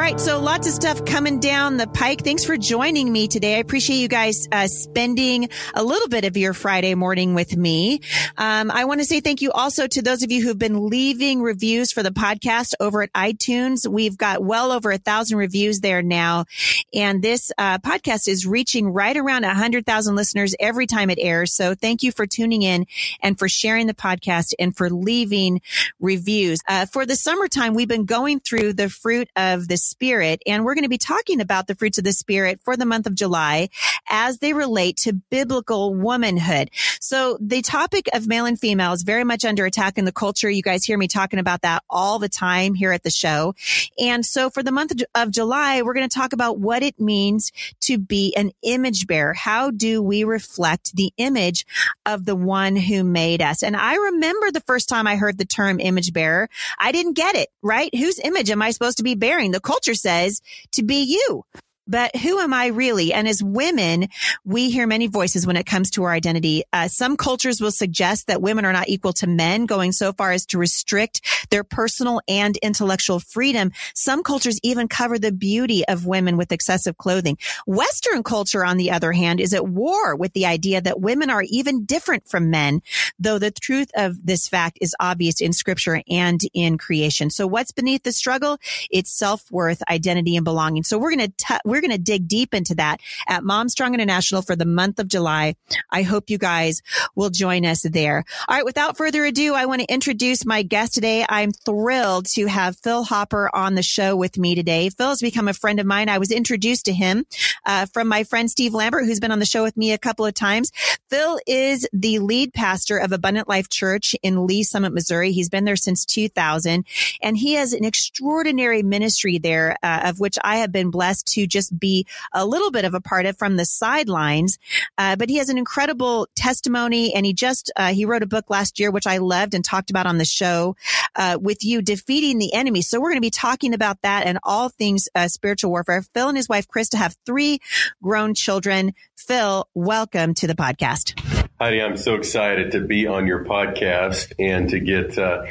[0.00, 0.18] Right.
[0.18, 2.24] So lots of stuff coming down the pike.
[2.24, 3.56] Thanks for joining me today.
[3.56, 8.00] I appreciate you guys uh, spending a little bit of your Friday morning with me.
[8.38, 11.42] Um, I want to say thank you also to those of you who've been leaving
[11.42, 13.86] reviews for the podcast over at iTunes.
[13.86, 16.46] We've got well over a thousand reviews there now.
[16.94, 21.18] And this uh, podcast is reaching right around a hundred thousand listeners every time it
[21.20, 21.52] airs.
[21.52, 22.86] So thank you for tuning in
[23.22, 25.60] and for sharing the podcast and for leaving
[26.00, 26.60] reviews.
[26.66, 30.42] Uh, for the summertime, we've been going through the fruit of the Spirit.
[30.46, 33.06] And we're going to be talking about the fruits of the Spirit for the month
[33.06, 33.68] of July
[34.08, 36.70] as they relate to biblical womanhood.
[37.00, 40.48] So the topic of male and female is very much under attack in the culture.
[40.50, 43.54] You guys hear me talking about that all the time here at the show.
[43.98, 47.52] And so for the month of July, we're going to talk about what it means
[47.80, 49.34] to be an image bearer.
[49.34, 51.66] How do we reflect the image
[52.06, 53.62] of the one who made us?
[53.62, 56.48] And I remember the first time I heard the term image bearer,
[56.78, 57.94] I didn't get it, right?
[57.94, 59.50] Whose image am I supposed to be bearing?
[59.50, 60.40] The culture says
[60.72, 61.44] to be you.
[61.90, 63.12] But who am I really?
[63.12, 64.08] And as women,
[64.44, 66.62] we hear many voices when it comes to our identity.
[66.72, 70.30] Uh, some cultures will suggest that women are not equal to men, going so far
[70.30, 73.72] as to restrict their personal and intellectual freedom.
[73.94, 77.36] Some cultures even cover the beauty of women with excessive clothing.
[77.66, 81.42] Western culture, on the other hand, is at war with the idea that women are
[81.48, 82.82] even different from men,
[83.18, 87.30] though the truth of this fact is obvious in scripture and in creation.
[87.30, 88.58] So what's beneath the struggle?
[88.90, 90.84] It's self-worth, identity, and belonging.
[90.84, 94.42] So we're going to, we're going to dig deep into that at Mom Strong International
[94.42, 95.54] for the month of July.
[95.90, 96.82] I hope you guys
[97.14, 98.24] will join us there.
[98.48, 98.64] All right.
[98.64, 101.24] Without further ado, I want to introduce my guest today.
[101.28, 104.90] I'm thrilled to have Phil Hopper on the show with me today.
[104.90, 106.08] Phil has become a friend of mine.
[106.08, 107.26] I was introduced to him
[107.66, 110.26] uh, from my friend Steve Lambert, who's been on the show with me a couple
[110.26, 110.70] of times.
[111.08, 115.32] Phil is the lead pastor of Abundant Life Church in Lee's Summit, Missouri.
[115.32, 116.84] He's been there since 2000
[117.22, 121.46] and he has an extraordinary ministry there, uh, of which I have been blessed to
[121.46, 124.58] just be a little bit of a part of from the sidelines.
[124.98, 128.46] Uh, but he has an incredible testimony and he just, uh, he wrote a book
[128.48, 130.76] last year, which I loved and talked about on the show,
[131.16, 132.82] uh, with you defeating the enemy.
[132.82, 136.02] So we're going to be talking about that and all things uh, spiritual warfare.
[136.14, 137.60] Phil and his wife, Krista, have three
[138.02, 138.94] grown children.
[139.16, 141.29] Phil, welcome to the podcast.
[141.62, 145.44] Heidi, I'm so excited to be on your podcast and to get uh,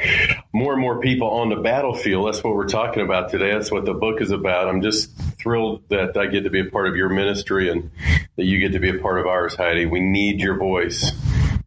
[0.52, 2.26] more and more people on the battlefield.
[2.26, 3.52] That's what we're talking about today.
[3.52, 4.66] That's what the book is about.
[4.66, 7.92] I'm just thrilled that I get to be a part of your ministry and
[8.34, 9.86] that you get to be a part of ours, Heidi.
[9.86, 11.12] We need your voice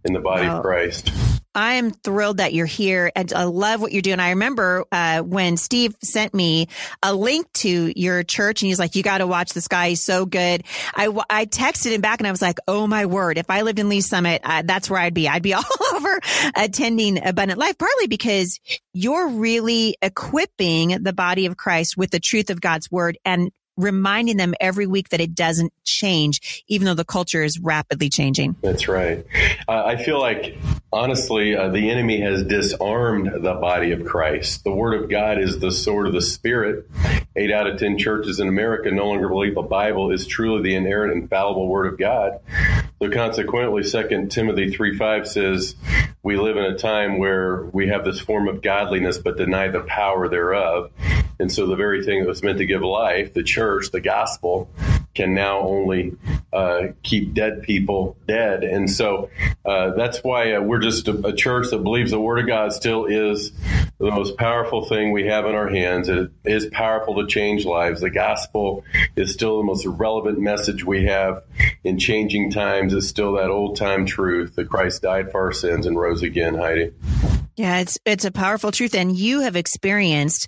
[0.05, 0.57] in the body wow.
[0.57, 1.11] of Christ.
[1.55, 4.19] I am thrilled that you're here and I love what you're doing.
[4.19, 6.67] I remember uh, when Steve sent me
[7.03, 9.89] a link to your church and he's like, you got to watch this guy.
[9.89, 10.63] He's so good.
[10.95, 13.37] I, I texted him back and I was like, oh my word.
[13.37, 15.29] If I lived in Lee's Summit, uh, that's where I'd be.
[15.29, 15.63] I'd be all
[15.93, 16.19] over
[16.55, 18.59] attending Abundant Life, partly because
[18.93, 24.37] you're really equipping the body of Christ with the truth of God's word and reminding
[24.37, 28.55] them every week that it doesn't change, even though the culture is rapidly changing.
[28.61, 29.25] That's right.
[29.67, 30.57] Uh, I feel like,
[30.91, 34.63] honestly, uh, the enemy has disarmed the body of Christ.
[34.63, 36.89] The Word of God is the sword of the Spirit.
[37.35, 40.75] Eight out of 10 churches in America no longer believe the Bible is truly the
[40.75, 42.39] inerrant, infallible Word of God.
[43.01, 45.75] So consequently, 2 Timothy 3 5 says,
[46.23, 49.81] we live in a time where we have this form of godliness but deny the
[49.81, 50.89] power thereof.
[51.37, 54.69] And so the very thing that was meant to give life, the church, the gospel,
[55.13, 56.17] can now only
[56.51, 58.63] uh, keep dead people dead.
[58.63, 59.29] And so
[59.65, 62.73] uh, that's why uh, we're just a, a, church that believes the Word of God
[62.73, 63.51] still is
[63.99, 66.09] the most powerful thing we have in our hands.
[66.09, 68.01] It is powerful to change lives.
[68.01, 68.83] The gospel
[69.15, 71.43] is still the most relevant message we have
[71.83, 72.93] in changing times.
[72.93, 76.55] It's still that old time truth that Christ died for our sins and rose again,
[76.55, 76.91] Heidi.
[77.55, 80.47] Yeah, it's it's a powerful truth and you have experienced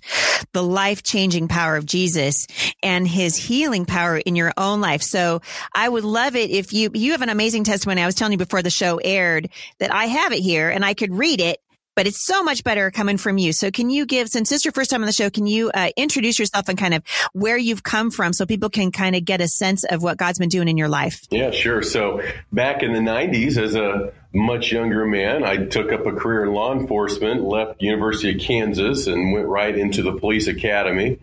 [0.52, 2.46] the life-changing power of Jesus
[2.82, 5.02] and his healing power in your own life.
[5.02, 5.40] So,
[5.74, 8.02] I would love it if you you have an amazing testimony.
[8.02, 10.94] I was telling you before the show aired that I have it here and I
[10.94, 11.60] could read it
[11.96, 13.52] but it's so much better coming from you.
[13.52, 15.70] So can you give, since this is your first time on the show, can you
[15.70, 19.24] uh, introduce yourself and kind of where you've come from so people can kind of
[19.24, 21.22] get a sense of what God's been doing in your life?
[21.30, 21.82] Yeah, sure.
[21.82, 22.20] So
[22.52, 25.44] back in the 90s as a much younger man.
[25.44, 29.76] I took up a career in law enforcement, left University of Kansas, and went right
[29.76, 31.18] into the police academy.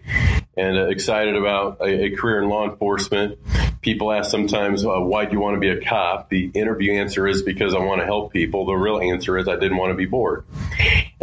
[0.57, 3.39] And uh, excited about a, a, career in law enforcement.
[3.81, 7.27] People ask sometimes, uh, "Why do you want to be a cop?" The interview answer
[7.27, 8.65] is because I want to help people.
[8.65, 10.45] The real answer is I didn't want to be bored.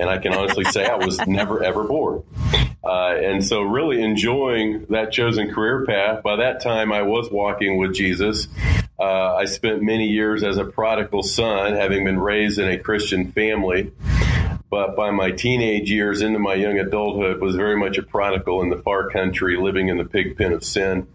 [0.00, 2.22] And I can honestly say I was never ever bored.
[2.82, 6.22] Uh, and so, really enjoying that chosen career path.
[6.22, 8.48] By that time, I was walking with Jesus.
[8.98, 13.32] Uh, I spent many years as a prodigal son, having been raised in a Christian
[13.32, 13.92] family.
[14.70, 18.70] But by my teenage years into my young adulthood, was very much a prodigal in
[18.70, 21.08] the far country, living in the pig pen of sin.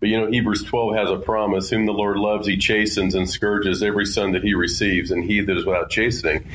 [0.00, 3.28] But you know, Hebrews 12 has a promise: "Whom the Lord loves, He chastens and
[3.28, 6.46] scourges every son that He receives, and he that is without chastening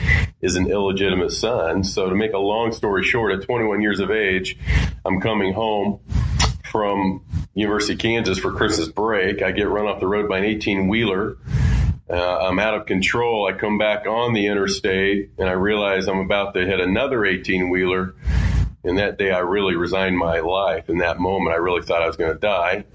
[0.41, 4.11] is an illegitimate son." So, to make a long story short, at 21 years of
[4.11, 4.57] age,
[5.03, 5.99] I'm coming home
[6.71, 7.23] from
[7.55, 9.41] University of Kansas for Christmas break.
[9.41, 11.37] I get run off the road by an 18 wheeler.
[12.09, 13.47] Uh, I'm out of control.
[13.47, 17.69] I come back on the interstate and I realize I'm about to hit another 18
[17.69, 18.15] wheeler.
[18.83, 20.89] And that day I really resigned my life.
[20.89, 22.85] In that moment, I really thought I was going to die.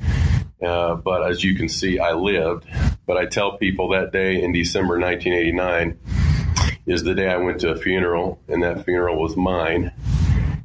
[0.65, 2.67] Uh, but as you can see, I lived.
[3.07, 5.99] But I tell people that day in December 1989
[6.87, 9.93] is the day I went to a funeral, and that funeral was mine.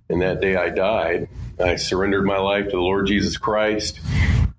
[0.09, 1.29] And that day I died.
[1.59, 3.99] I surrendered my life to the Lord Jesus Christ.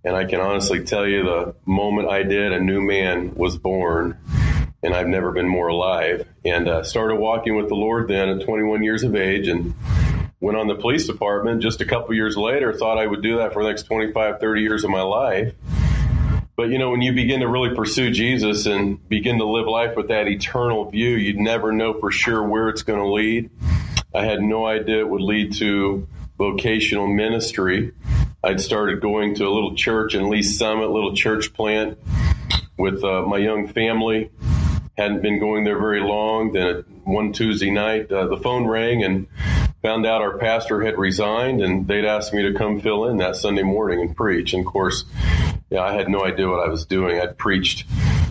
[0.07, 4.17] And I can honestly tell you the moment I did, a new man was born.
[4.81, 6.29] And I've never been more alive.
[6.45, 9.49] And uh, started walking with the Lord then at 21 years of age.
[9.49, 9.75] And
[10.39, 13.53] went on the police department just a couple years later, thought I would do that
[13.53, 15.53] for the next 25, 30 years of my life.
[16.57, 19.97] But you know, when you begin to really pursue Jesus and begin to live life
[19.97, 23.51] with that eternal view, you'd never know for sure where it's going to lead.
[24.15, 26.07] I had no idea it would lead to
[26.39, 27.93] vocational ministry.
[28.45, 31.99] I'd started going to a little church in Lee's Summit, little church plant
[32.79, 34.31] with uh, my young family.
[34.97, 36.53] Hadn't been going there very long.
[36.53, 39.27] Then one Tuesday night, uh, the phone rang and
[39.83, 43.37] found out our pastor had resigned, and they'd asked me to come fill in that
[43.37, 44.53] Sunday morning and preach.
[44.53, 45.05] And of course,
[45.71, 47.21] yeah, I had no idea what I was doing.
[47.21, 47.85] I'd preached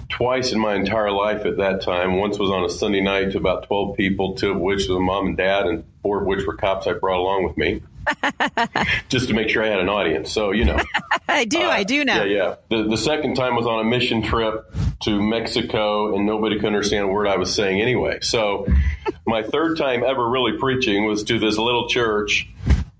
[0.09, 2.17] twice in my entire life at that time.
[2.17, 5.27] Once was on a Sunday night to about 12 people, two of which was mom
[5.27, 7.81] and dad, and four of which were cops I brought along with me.
[9.09, 10.31] just to make sure I had an audience.
[10.31, 10.77] So, you know.
[11.27, 12.23] I do, uh, I do know.
[12.23, 12.55] Yeah, yeah.
[12.69, 17.05] The, the second time was on a mission trip to Mexico, and nobody could understand
[17.05, 18.19] a word I was saying anyway.
[18.21, 18.67] So,
[19.27, 22.47] my third time ever really preaching was to this little church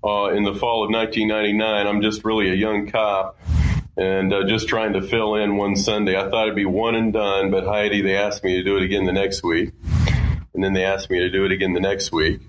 [0.04, 1.86] uh, in the fall of 1999.
[1.86, 3.38] I'm just really a young cop
[3.96, 6.16] and uh, just trying to fill in one Sunday.
[6.16, 8.82] I thought it'd be one and done, but Heidi, they asked me to do it
[8.82, 9.72] again the next week.
[10.54, 12.40] And then they asked me to do it again the next week.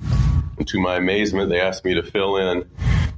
[0.57, 2.69] And to my amazement, they asked me to fill in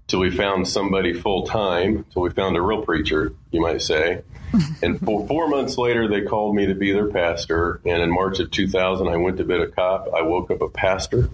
[0.08, 4.24] till we found somebody full time, till we found a real preacher, you might say.
[4.84, 7.80] and four, four months later, they called me to be their pastor.
[7.86, 10.08] And in March of 2000, I went to bed a cop.
[10.14, 11.30] I woke up a pastor.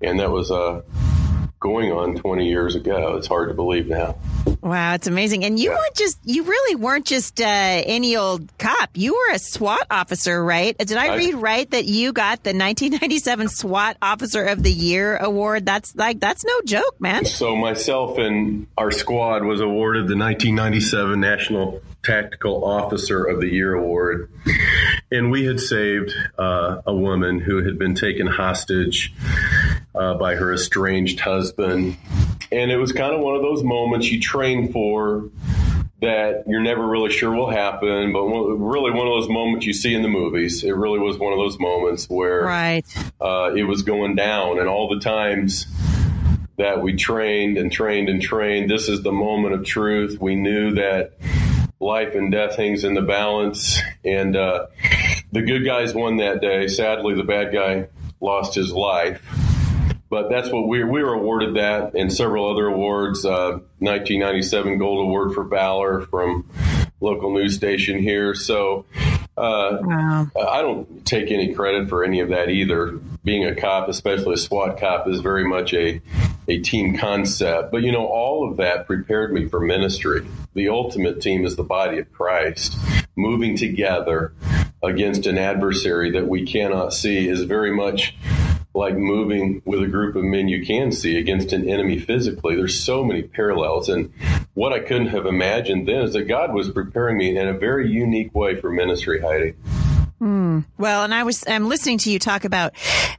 [0.00, 0.82] And that was uh,
[1.64, 3.16] going on 20 years ago.
[3.16, 4.16] It's hard to believe now.
[4.60, 5.46] Wow, it's amazing.
[5.46, 5.78] And you yeah.
[5.78, 8.90] weren't just, you really weren't just uh, any old cop.
[8.92, 10.76] You were a SWAT officer, right?
[10.76, 15.16] Did I, I read right that you got the 1997 SWAT Officer of the Year
[15.16, 15.64] award?
[15.64, 17.24] That's like, that's no joke, man.
[17.24, 23.72] So myself and our squad was awarded the 1997 National Tactical Officer of the Year
[23.72, 24.30] award.
[25.10, 29.14] And we had saved uh, a woman who had been taken hostage
[29.94, 31.96] uh, by her estranged husband.
[32.50, 35.30] And it was kind of one of those moments you train for
[36.00, 39.94] that you're never really sure will happen, but really one of those moments you see
[39.94, 40.62] in the movies.
[40.62, 42.84] It really was one of those moments where right.
[43.20, 45.66] uh, it was going down, and all the times
[46.56, 50.20] that we trained and trained and trained, this is the moment of truth.
[50.20, 51.12] We knew that
[51.80, 54.66] life and death hangs in the balance, and uh,
[55.32, 56.68] the good guys won that day.
[56.68, 57.88] Sadly, the bad guy
[58.20, 59.22] lost his life
[60.14, 63.24] but that's what we we were awarded that and several other awards.
[63.24, 66.48] Uh, 1997 Gold Award for Valor from
[67.00, 68.32] local news station here.
[68.32, 68.86] So
[69.36, 70.30] uh, wow.
[70.36, 72.92] I don't take any credit for any of that either.
[73.24, 76.00] Being a cop, especially a SWAT cop, is very much a
[76.46, 77.72] a team concept.
[77.72, 80.24] But you know, all of that prepared me for ministry.
[80.54, 82.78] The ultimate team is the body of Christ,
[83.16, 84.32] moving together
[84.80, 88.14] against an adversary that we cannot see is very much
[88.74, 92.56] like moving with a group of men you can see against an enemy physically.
[92.56, 93.88] There's so many parallels.
[93.88, 94.12] And
[94.54, 97.88] what I couldn't have imagined then is that God was preparing me in a very
[97.88, 99.54] unique way for ministry, Heidi.
[100.20, 100.64] Mm.
[100.78, 102.72] Well, and I was I'm listening to you talk about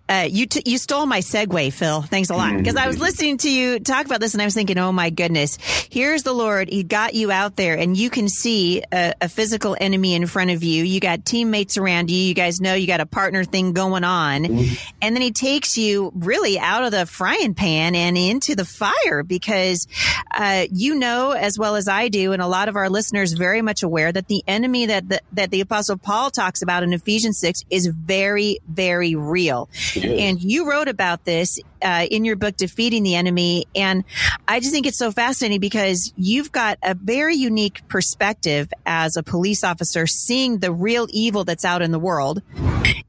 [0.07, 2.01] uh, you t- you stole my segue, Phil.
[2.03, 2.83] Thanks a lot because mm-hmm.
[2.83, 5.57] I was listening to you talk about this and I was thinking, oh my goodness,
[5.89, 6.69] here's the Lord.
[6.69, 10.51] He got you out there, and you can see a, a physical enemy in front
[10.51, 10.83] of you.
[10.83, 12.17] You got teammates around you.
[12.17, 14.73] You guys know you got a partner thing going on, mm-hmm.
[15.01, 19.23] and then He takes you really out of the frying pan and into the fire
[19.23, 19.87] because
[20.33, 23.61] uh, you know as well as I do, and a lot of our listeners very
[23.61, 27.39] much aware that the enemy that the, that the Apostle Paul talks about in Ephesians
[27.39, 29.69] 6 is very, very real.
[30.03, 33.67] And you wrote about this uh, in your book, Defeating the Enemy.
[33.75, 34.03] And
[34.47, 39.23] I just think it's so fascinating because you've got a very unique perspective as a
[39.23, 42.41] police officer, seeing the real evil that's out in the world.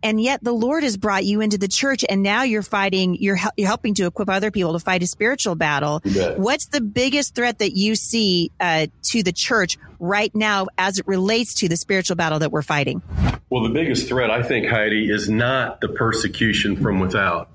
[0.03, 3.39] And yet the Lord has brought you into the church and now you're fighting, you're,
[3.57, 6.01] you're helping to equip other people to fight a spiritual battle.
[6.37, 11.07] What's the biggest threat that you see uh, to the church right now as it
[11.07, 13.03] relates to the spiritual battle that we're fighting?
[13.49, 17.51] Well, the biggest threat, I think, Heidi, is not the persecution from without.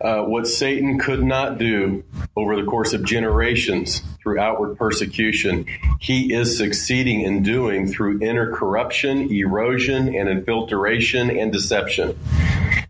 [0.00, 2.04] Uh, what Satan could not do
[2.36, 5.66] over the course of generations through outward persecution,
[6.00, 12.18] he is succeeding in doing through inner corruption, erosion, and infiltration and deception.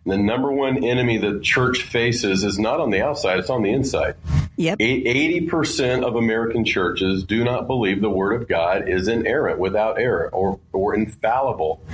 [0.07, 3.73] The number one enemy the church faces is not on the outside, it's on the
[3.73, 4.15] inside.
[4.57, 4.79] Yep.
[4.79, 10.31] 80% of American churches do not believe the word of God is inerrant, without error,
[10.33, 11.85] or, or infallible,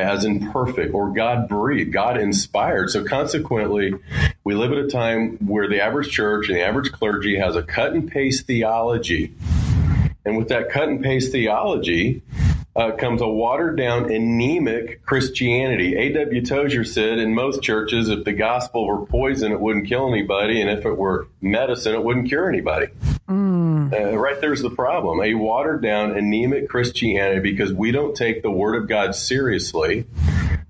[0.00, 2.90] as in perfect, or God breathed, God inspired.
[2.90, 3.94] So consequently,
[4.44, 7.62] we live at a time where the average church and the average clergy has a
[7.62, 9.34] cut and paste theology.
[10.24, 12.22] And with that cut and paste theology,
[12.76, 15.96] uh, comes a watered down, anemic Christianity.
[15.96, 16.44] A.W.
[16.44, 20.68] Tozer said in most churches, if the gospel were poison, it wouldn't kill anybody, and
[20.68, 22.88] if it were medicine, it wouldn't cure anybody.
[23.28, 23.92] Mm.
[23.92, 28.50] Uh, right there's the problem a watered down, anemic Christianity because we don't take the
[28.50, 30.06] Word of God seriously.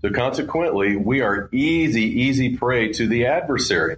[0.02, 3.96] So consequently, we are easy, easy prey to the adversary.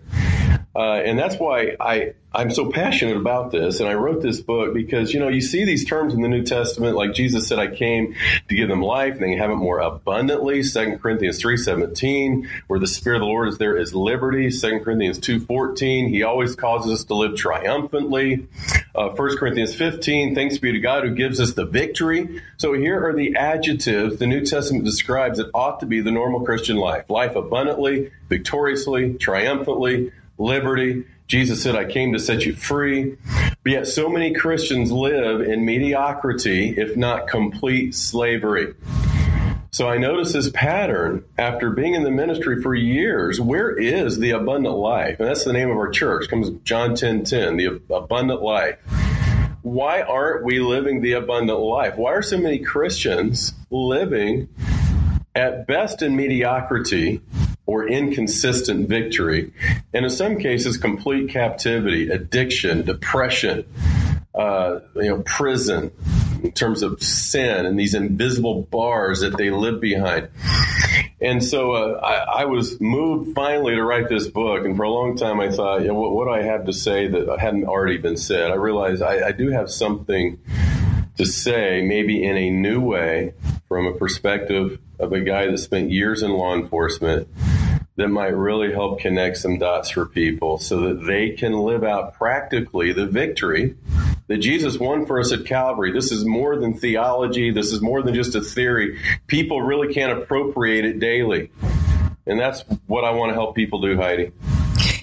[0.77, 3.81] Uh, and that's why I, I'm so passionate about this.
[3.81, 6.45] And I wrote this book because, you know, you see these terms in the New
[6.45, 8.15] Testament, like Jesus said, I came
[8.49, 10.63] to give them life and they have it more abundantly.
[10.63, 14.51] 2 Corinthians 3.17, where the Spirit of the Lord is there is liberty.
[14.51, 18.47] 2 Corinthians 2.14, he always causes us to live triumphantly.
[18.95, 22.43] Uh, 1 Corinthians 15, thanks be to God who gives us the victory.
[22.59, 26.45] So here are the adjectives the New Testament describes that ought to be the normal
[26.45, 27.09] Christian life.
[27.09, 31.05] Life abundantly, victoriously, triumphantly, liberty.
[31.27, 33.17] Jesus said, I came to set you free.
[33.63, 38.75] But yet, so many Christians live in mediocrity, if not complete slavery.
[39.71, 43.39] So I notice this pattern after being in the ministry for years.
[43.41, 45.21] Where is the abundant life?
[45.21, 46.29] And that's the name of our church.
[46.29, 48.79] Comes John 10 10, the abundant life.
[49.63, 51.97] Why aren't we living the abundant life?
[51.97, 54.49] Why are so many Christians living
[55.35, 57.21] at best in mediocrity
[57.69, 59.53] or inconsistent victory,
[59.93, 63.63] and in some cases, complete captivity, addiction, depression,
[64.35, 65.93] uh, you know, prison,
[66.43, 70.29] in terms of sin and these invisible bars that they live behind.
[71.21, 74.65] And so uh, I, I, was moved finally to write this book.
[74.65, 76.73] And for a long time, I thought, you know, what, what do I have to
[76.73, 78.51] say that hadn't already been said?
[78.51, 80.39] I realized I, I do have something
[81.17, 83.35] to say, maybe in a new way,
[83.69, 87.29] from a perspective of a guy that spent years in law enforcement
[87.97, 92.15] that might really help connect some dots for people so that they can live out
[92.15, 93.77] practically the victory
[94.29, 95.91] that Jesus won for us at Calvary.
[95.91, 97.51] This is more than theology.
[97.51, 99.01] This is more than just a theory.
[99.27, 101.51] People really can't appropriate it daily.
[102.27, 104.33] And that's what I want to help people do, Heidi.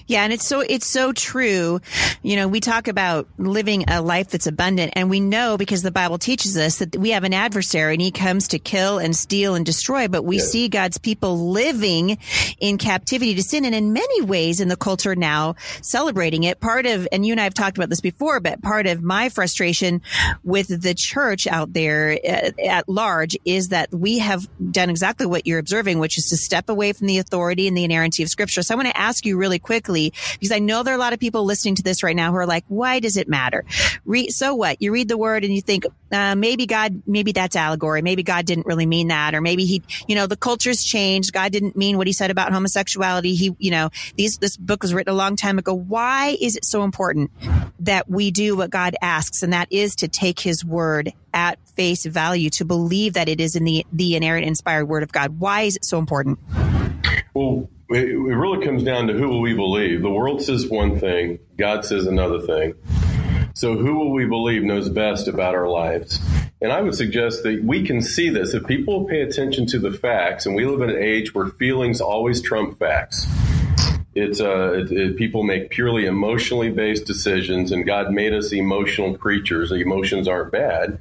[0.06, 1.80] Yeah, and it's so it's so true.
[2.22, 5.90] You know, we talk about living a life that's abundant, and we know because the
[5.90, 9.56] Bible teaches us that we have an adversary, and he comes to kill and steal
[9.56, 10.06] and destroy.
[10.06, 10.50] But we yes.
[10.50, 12.18] see God's people living
[12.60, 16.60] in captivity to sin, and in many ways in the culture now celebrating it.
[16.60, 19.28] Part of, and you and I have talked about this before, but part of my
[19.28, 20.02] frustration
[20.44, 25.48] with the church out there at, at large is that we have done exactly what
[25.48, 28.62] you're observing, which is to step away from the authority and the inerrancy of Scripture.
[28.62, 31.12] So I want to ask you really quickly because I know there are a lot
[31.12, 33.64] of people listening to this right now who are like, why does it matter?
[34.04, 34.80] Re- so what?
[34.80, 38.02] You read the word and you think, uh, maybe God, maybe that's allegory.
[38.02, 39.34] Maybe God didn't really mean that.
[39.34, 41.32] Or maybe he, you know, the culture's changed.
[41.32, 43.34] God didn't mean what he said about homosexuality.
[43.34, 45.74] He, you know, these, this book was written a long time ago.
[45.74, 47.30] Why is it so important
[47.80, 49.42] that we do what God asks?
[49.42, 53.56] And that is to take his word at face value, to believe that it is
[53.56, 55.38] in the, the inerrant, inspired word of God.
[55.38, 56.38] Why is it so important?
[57.34, 60.02] Well, it, really comes down to who will we believe.
[60.02, 62.74] The world says one thing, God says another thing.
[63.54, 66.20] So who will we believe knows best about our lives?
[66.60, 68.54] And I would suggest that we can see this.
[68.54, 72.00] If people pay attention to the facts, and we live in an age where feelings
[72.00, 73.26] always trump facts.
[74.14, 79.16] It's uh, it, it, people make purely emotionally based decisions, and God made us emotional
[79.18, 79.70] creatures.
[79.70, 80.98] Emotions aren't bad,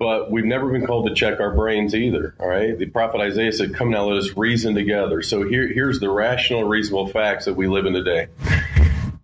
[0.00, 2.34] but we've never been called to check our brains either.
[2.40, 2.76] All right.
[2.76, 5.20] The prophet Isaiah said, Come now, let us reason together.
[5.20, 8.28] So here, here's the rational, reasonable facts that we live in today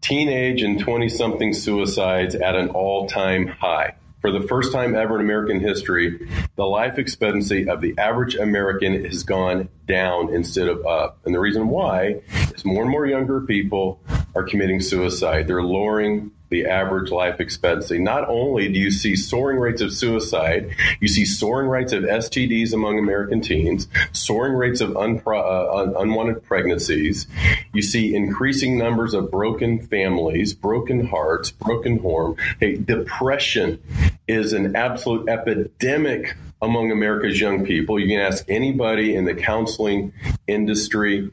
[0.02, 3.94] teenage and 20 something suicides at an all time high.
[4.20, 9.04] For the first time ever in American history, the life expectancy of the average American
[9.04, 11.20] has gone down instead of up.
[11.24, 12.20] And the reason why
[12.54, 14.00] is more and more younger people
[14.34, 15.48] are committing suicide.
[15.48, 17.98] They're lowering the average life expectancy.
[17.98, 22.72] Not only do you see soaring rates of suicide, you see soaring rates of STDs
[22.72, 27.26] among American teens, soaring rates of unpro- uh, unwanted pregnancies.
[27.72, 32.36] You see increasing numbers of broken families, broken hearts, broken home.
[32.60, 33.82] Hey, depression
[34.28, 38.00] is an absolute epidemic among America's young people.
[38.00, 40.12] You can ask anybody in the counseling
[40.46, 41.30] industry.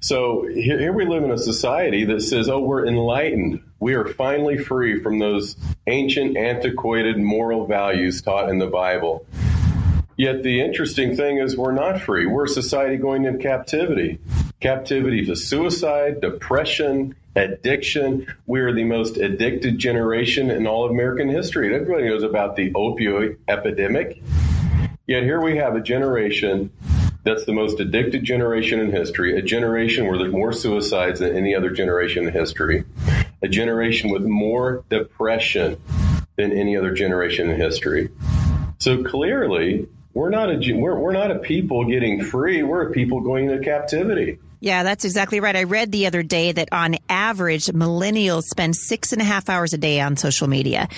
[0.00, 3.60] So here, here, we live in a society that says, oh, we're enlightened.
[3.84, 5.56] We are finally free from those
[5.86, 9.26] ancient, antiquated moral values taught in the Bible.
[10.16, 12.24] Yet the interesting thing is, we're not free.
[12.24, 14.20] We're a society going into captivity
[14.58, 18.26] captivity to suicide, depression, addiction.
[18.46, 21.74] We are the most addicted generation in all of American history.
[21.74, 24.22] Everybody knows about the opioid epidemic.
[25.06, 26.70] Yet here we have a generation
[27.24, 31.54] that's the most addicted generation in history, a generation where there's more suicides than any
[31.54, 32.84] other generation in history,
[33.44, 35.76] a generation with more depression
[36.36, 38.08] than any other generation in history.
[38.78, 42.62] So clearly, we're not a we're, we're not a people getting free.
[42.62, 44.38] We're a people going into captivity.
[44.64, 45.54] Yeah, that's exactly right.
[45.54, 49.74] I read the other day that on average, millennials spend six and a half hours
[49.74, 50.88] a day on social media,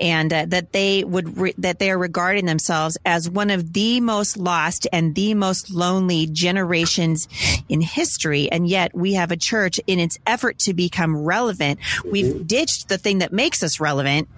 [0.00, 4.00] and uh, that they would re- that they are regarding themselves as one of the
[4.00, 7.28] most lost and the most lonely generations
[7.68, 8.50] in history.
[8.50, 11.78] And yet, we have a church in its effort to become relevant.
[12.10, 14.30] We've ditched the thing that makes us relevant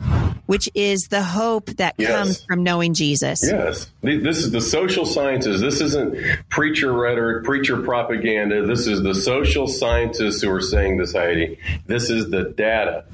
[0.52, 2.10] which is the hope that yes.
[2.10, 3.40] comes from knowing Jesus.
[3.42, 3.90] Yes.
[4.02, 5.62] This is the social sciences.
[5.62, 6.14] This isn't
[6.50, 8.66] preacher rhetoric, preacher propaganda.
[8.66, 11.58] This is the social scientists who are saying this, Heidi.
[11.86, 13.06] This is the data.